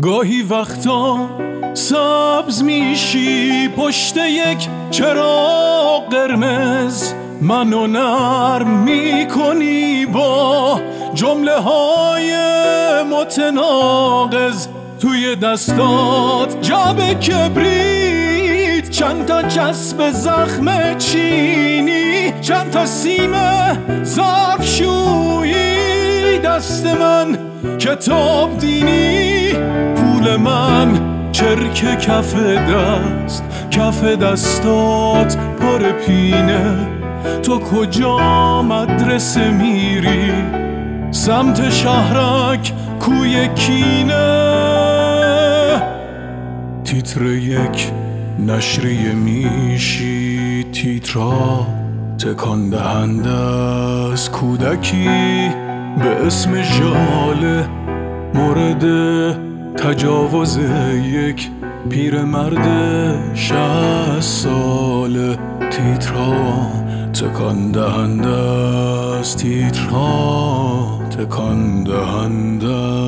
گاهی 0.00 0.42
وقتا 0.42 1.28
سبز 1.74 2.62
میشی 2.62 3.68
پشت 3.68 4.16
یک 4.16 4.68
چراغ 4.90 6.08
قرمز. 6.10 7.12
منو 7.40 7.86
نرم 7.86 8.68
می‌کنی 8.68 10.06
با 10.06 10.80
جمله 11.14 11.58
های 11.58 12.36
متناقض. 13.02 14.66
توی 15.00 15.36
دستات 15.36 16.62
جاب 16.62 17.12
کبریت. 17.14 18.90
چند 18.90 19.26
تا 19.26 19.42
جسب 19.42 20.10
زخم 20.10 20.98
چینی. 20.98 22.32
چند 22.40 22.70
تا 22.70 22.86
سیم 22.86 23.32
دست 24.02 24.18
من 24.18 24.91
کتاب 27.78 28.58
دینی 28.58 29.52
پول 29.96 30.36
من 30.36 31.00
چرک 31.32 32.00
کف 32.00 32.34
دست 32.34 33.44
کف 33.70 34.04
دستات 34.04 35.36
پر 35.36 35.92
پینه. 35.92 36.76
تو 37.42 37.58
کجا 37.58 38.62
مدرسه 38.62 39.50
میری؟ 39.50 40.32
سمت 41.10 41.70
شهرک 41.70 42.72
کوی 43.00 43.48
کینه. 43.48 44.22
تیتر 46.84 47.22
یک 47.26 47.90
نشریه 48.46 49.12
میشی 49.12 50.66
تیترا 50.72 51.66
تکان 52.18 52.70
دهنده 52.70 53.30
از 54.12 54.30
کودکی. 54.30 55.71
اسم 56.26 56.62
ژاله 56.62 57.68
مورد 58.34 58.84
تجاوز 59.76 60.58
یک 61.04 61.50
پیرمرد 61.90 62.68
شهست 63.34 64.20
ساله 64.20 65.38
تیترا 65.70 66.66
تکان 67.12 67.72
دهنده 67.72 68.28
است 69.20 69.38
تیترا 69.38 71.00
تکان 71.18 71.84
دهنده 71.84 73.01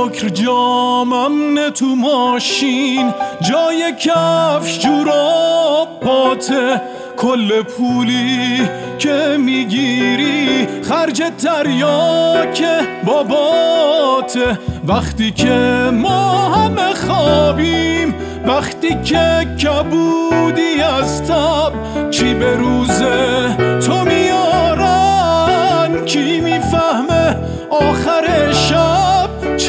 شکر 0.00 0.28
جامم 0.28 1.58
نه 1.58 1.70
تو 1.70 1.86
ماشین 1.86 3.14
جای 3.40 3.92
کفش 4.00 4.78
جورا 4.78 5.88
پاته 6.02 6.80
کل 7.16 7.62
پولی 7.62 8.68
که 8.98 9.36
می‌گیری 9.38 10.68
خرج 10.82 11.22
تریاک 11.38 12.64
باباته. 13.04 14.58
وقتی 14.86 15.30
که 15.30 15.90
ما 15.92 16.48
همه 16.48 16.94
خوابیم 16.94 18.14
وقتی 18.46 19.02
که 19.04 19.46
کبودی 19.62 20.80
از 20.80 21.22
تب 21.22 21.72
چی 22.10 22.34
به 22.34 22.56
روزه 22.56 23.69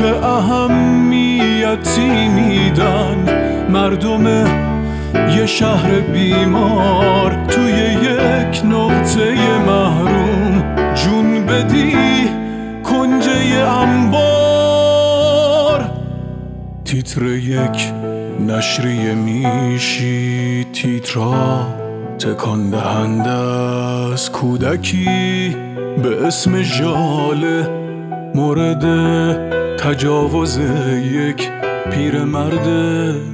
چه 0.00 0.26
اهمیتی 0.26 2.08
میدن 2.28 3.16
مردم 3.70 4.26
یه 5.36 5.46
شهر 5.46 6.00
بیمار 6.00 7.46
توی 7.48 7.72
یک 7.72 8.64
نقطه 8.64 9.58
محروم. 9.66 10.74
جون 10.94 11.46
بدی 11.46 12.28
کنجه 12.84 13.68
انبار. 13.68 15.00
تیتر 16.84 17.26
یک 17.26 17.92
نشریه 18.48 19.14
میشی. 19.14 20.66
تیترا 20.72 21.66
تکان 22.18 22.70
دهنده 22.70 23.30
از 24.12 24.32
کودکی. 24.32 25.56
به 26.02 26.26
اسم 26.26 26.62
ژاله 26.62 27.68
مورد 28.34 29.59
تجاوز 29.80 30.60
یک 31.12 31.48
پیرمرد 31.90 32.66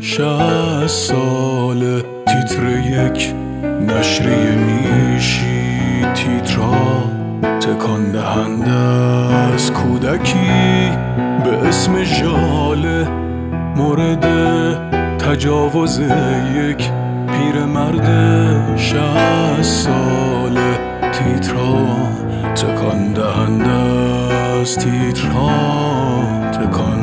شهست 0.00 1.12
ساله 1.12 2.04
تیتر 2.26 2.68
یک 2.78 3.34
نشریه 3.80 4.54
میشی 4.54 6.04
تیترا 6.14 7.02
تکان 7.60 8.12
دهنده 8.12 8.70
از 9.54 9.72
کودکی 9.72 10.90
به 11.44 11.68
اسم 11.68 12.04
ژاله 12.04 13.08
مورد 13.76 14.26
تجاوز 15.18 16.00
یک 16.56 16.90
پیرمرد 17.32 18.08
شهست 18.76 19.84
ساله 19.84 20.78
تیترا 21.12 21.86
تکان 22.54 23.12
دهنده 23.12 24.06
از 24.60 24.78
تیترا 26.56 26.66
تکان 26.70 26.95